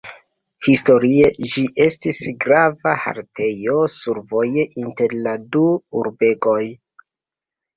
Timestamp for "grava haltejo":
2.45-3.83